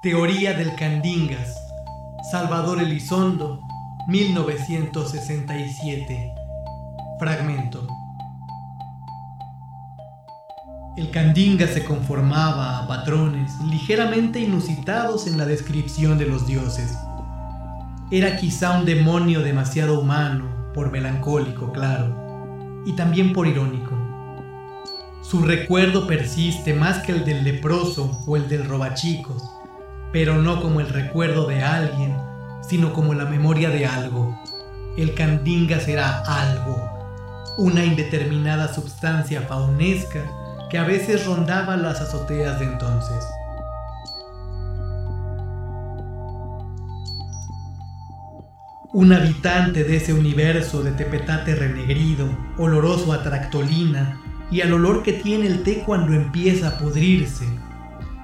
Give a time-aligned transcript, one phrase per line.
[0.00, 1.60] Teoría del Candingas.
[2.30, 3.60] Salvador Elizondo,
[4.06, 6.32] 1967.
[7.18, 7.84] Fragmento.
[10.96, 16.96] El Candinga se conformaba a patrones ligeramente inusitados en la descripción de los dioses.
[18.12, 23.98] Era quizá un demonio demasiado humano, por melancólico, claro, y también por irónico.
[25.22, 29.57] Su recuerdo persiste más que el del leproso o el del robachicos
[30.12, 32.16] pero no como el recuerdo de alguien,
[32.62, 34.38] sino como la memoria de algo.
[34.96, 36.90] El candinga será algo,
[37.58, 40.20] una indeterminada substancia faunesca
[40.70, 43.24] que a veces rondaba las azoteas de entonces.
[48.92, 54.20] Un habitante de ese universo de tepetate renegrido, oloroso a tractolina
[54.50, 57.46] y al olor que tiene el té cuando empieza a pudrirse,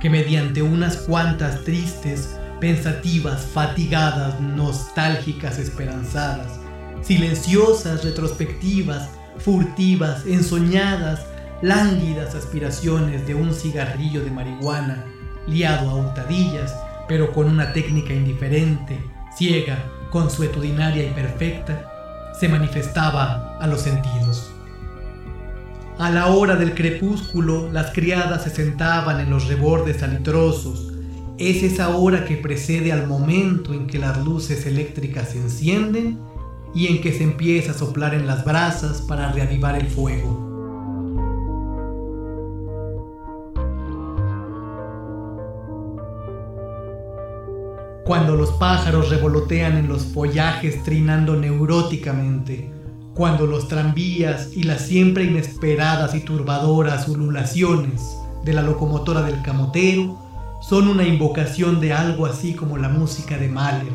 [0.05, 6.61] que mediante unas cuantas tristes, pensativas, fatigadas, nostálgicas, esperanzadas,
[7.01, 11.25] silenciosas, retrospectivas, furtivas, ensoñadas,
[11.63, 15.07] lánguidas aspiraciones de un cigarrillo de marihuana,
[15.47, 16.77] liado a hurtadillas,
[17.09, 19.03] pero con una técnica indiferente,
[19.35, 19.79] ciega,
[20.11, 24.54] consuetudinaria y perfecta, se manifestaba a los sentidos.
[25.97, 30.93] A la hora del crepúsculo, las criadas se sentaban en los rebordes salitrosos.
[31.39, 36.19] Es esa hora que precede al momento en que las luces eléctricas se encienden
[36.75, 40.51] y en que se empieza a soplar en las brasas para reavivar el fuego.
[48.05, 52.74] Cuando los pájaros revolotean en los follajes trinando neuróticamente,
[53.15, 60.19] cuando los tranvías y las siempre inesperadas y turbadoras ululaciones de la locomotora del camotero
[60.61, 63.93] son una invocación de algo así como la música de Mahler,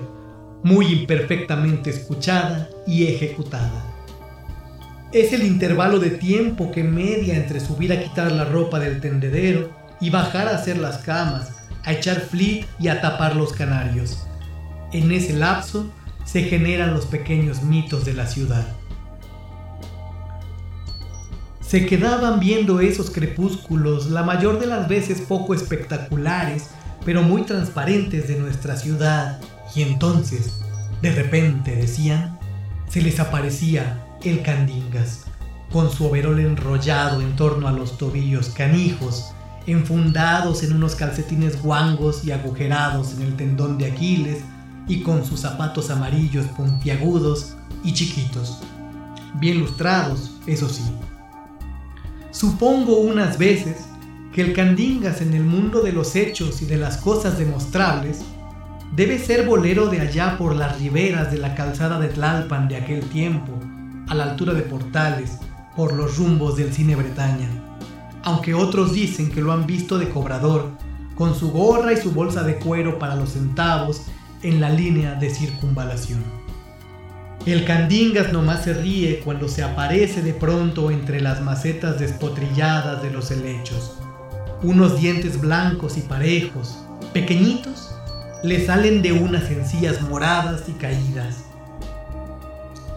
[0.64, 3.86] muy imperfectamente escuchada y ejecutada.
[5.12, 9.70] Es el intervalo de tiempo que media entre subir a quitar la ropa del tendedero
[10.00, 11.52] y bajar a hacer las camas,
[11.84, 14.26] a echar flit y a tapar los canarios.
[14.94, 15.92] En ese lapso
[16.24, 18.79] se generan los pequeños mitos de la ciudad
[21.70, 26.72] se quedaban viendo esos crepúsculos, la mayor de las veces poco espectaculares,
[27.06, 29.40] pero muy transparentes de nuestra ciudad,
[29.76, 30.62] y entonces,
[31.04, 32.40] de repente, decían,
[32.88, 35.26] se les aparecía el Candingas,
[35.72, 39.26] con su overol enrollado en torno a los tobillos canijos,
[39.68, 44.40] enfundados en unos calcetines guangos y agujerados en el tendón de Aquiles,
[44.88, 47.54] y con sus zapatos amarillos puntiagudos
[47.84, 48.58] y chiquitos,
[49.40, 50.82] bien lustrados, eso sí
[52.40, 53.76] Supongo unas veces
[54.32, 58.22] que el Candingas en el mundo de los hechos y de las cosas demostrables
[58.96, 63.02] debe ser bolero de allá por las riberas de la calzada de Tlalpan de aquel
[63.10, 63.52] tiempo,
[64.08, 65.38] a la altura de Portales,
[65.76, 67.50] por los rumbos del cine Bretaña.
[68.24, 70.72] Aunque otros dicen que lo han visto de cobrador,
[71.16, 74.04] con su gorra y su bolsa de cuero para los centavos
[74.44, 76.39] en la línea de circunvalación.
[77.46, 83.12] El candingas nomás se ríe cuando se aparece de pronto entre las macetas despotrilladas de
[83.12, 83.98] los helechos.
[84.62, 86.80] Unos dientes blancos y parejos,
[87.14, 87.96] pequeñitos,
[88.44, 91.46] le salen de unas encías moradas y caídas.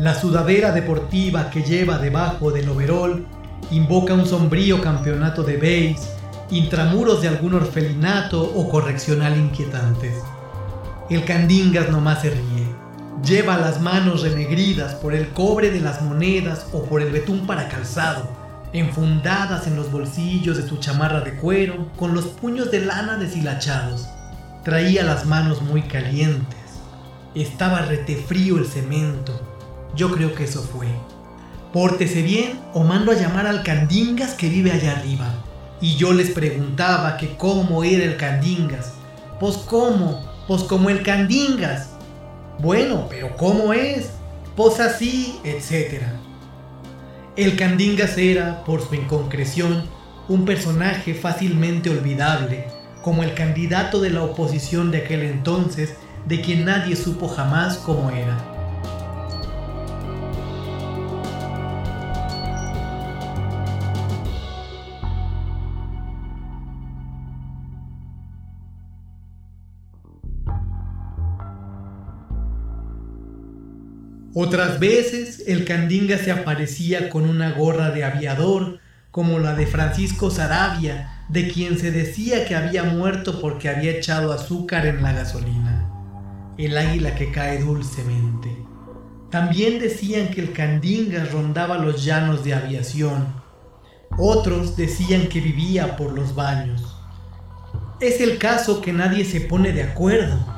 [0.00, 3.24] La sudadera deportiva que lleva debajo del overol
[3.70, 6.08] invoca un sombrío campeonato de base,
[6.50, 10.14] intramuros de algún orfelinato o correccional inquietantes.
[11.08, 12.61] El candingas nomás se ríe
[13.24, 17.68] Lleva las manos renegridas por el cobre de las monedas o por el betún para
[17.68, 18.28] calzado,
[18.72, 24.08] enfundadas en los bolsillos de su chamarra de cuero, con los puños de lana deshilachados.
[24.64, 26.58] Traía las manos muy calientes.
[27.36, 29.40] Estaba retefrío el cemento.
[29.94, 30.88] Yo creo que eso fue.
[31.72, 35.32] Pórtese bien o mando a llamar al Candingas que vive allá arriba.
[35.80, 38.94] Y yo les preguntaba que cómo era el Candingas.
[39.38, 41.90] Pues cómo, pues como el Candingas.
[42.58, 44.10] Bueno, pero ¿cómo es?
[44.56, 46.02] Pues así, etc.
[47.36, 49.84] El Candingas era, por su inconcreción,
[50.28, 52.66] un personaje fácilmente olvidable,
[53.02, 55.94] como el candidato de la oposición de aquel entonces,
[56.26, 58.51] de quien nadie supo jamás cómo era.
[74.34, 78.78] Otras veces el Candinga se aparecía con una gorra de aviador,
[79.10, 84.32] como la de Francisco Sarabia, de quien se decía que había muerto porque había echado
[84.32, 85.86] azúcar en la gasolina,
[86.56, 88.48] el águila que cae dulcemente.
[89.30, 93.34] También decían que el Candingas rondaba los llanos de aviación.
[94.16, 96.96] Otros decían que vivía por los baños.
[98.00, 100.51] Es el caso que nadie se pone de acuerdo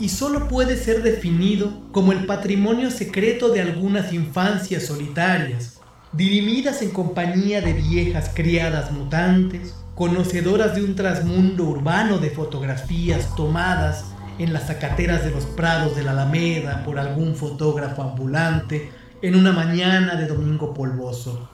[0.00, 5.78] y solo puede ser definido como el patrimonio secreto de algunas infancias solitarias,
[6.12, 14.06] dirimidas en compañía de viejas criadas mutantes, conocedoras de un trasmundo urbano de fotografías tomadas
[14.38, 19.52] en las zacateras de los prados de la Alameda por algún fotógrafo ambulante en una
[19.52, 21.50] mañana de domingo polvoso.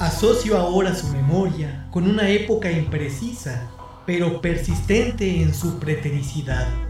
[0.00, 3.70] Asocio ahora su memoria con una época imprecisa,
[4.04, 6.85] pero persistente en su pretericidad.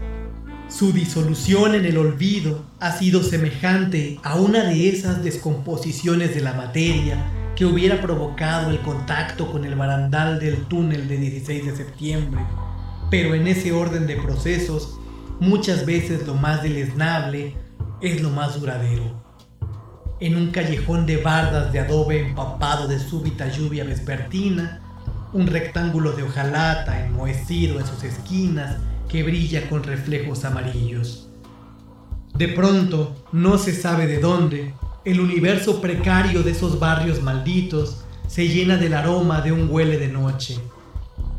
[0.69, 6.53] Su disolución en el olvido ha sido semejante a una de esas descomposiciones de la
[6.53, 7.17] materia
[7.55, 12.41] que hubiera provocado el contacto con el barandal del túnel de 16 de septiembre
[13.09, 14.99] pero en ese orden de procesos,
[15.39, 17.55] muchas veces lo más deleznable
[18.01, 19.23] es lo más duradero.
[20.19, 24.81] En un callejón de bardas de adobe empapado de súbita lluvia vespertina,
[25.31, 28.77] un rectángulo de hojalata enmohecido en sus esquinas
[29.09, 31.29] que brilla con reflejos amarillos.
[32.35, 34.73] De pronto, no se sabe de dónde,
[35.05, 40.09] el universo precario de esos barrios malditos se llena del aroma de un huele de
[40.09, 40.59] noche.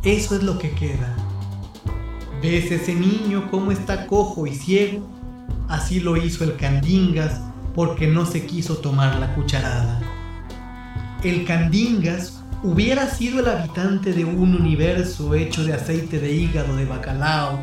[0.02, 1.16] Eso es lo que queda
[2.40, 5.08] ¿Ves ese niño cómo está cojo y ciego?
[5.68, 7.40] Así lo hizo el Candingas
[7.74, 10.00] porque no se quiso tomar la cucharada.
[11.24, 16.84] El Candingas hubiera sido el habitante de un universo hecho de aceite de hígado de
[16.84, 17.60] bacalao,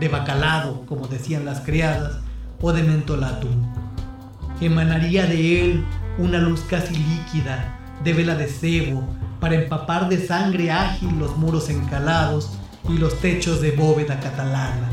[0.00, 2.18] de bacalado, como decían las criadas,
[2.60, 3.72] o de mentolatum.
[4.60, 5.84] Emanaría de él
[6.18, 9.06] una luz casi líquida, de vela de cebo,
[9.40, 12.58] para empapar de sangre ágil los muros encalados
[12.88, 14.88] y los techos de bóveda catalana.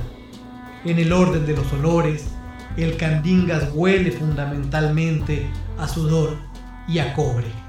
[0.83, 2.25] En el orden de los olores,
[2.77, 5.47] el Candingas huele fundamentalmente
[5.79, 6.37] a sudor
[6.87, 7.64] y a cobre.